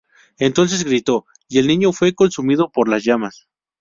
[0.39, 3.47] Entonces gritó, y el niño fue consumido por las llamas.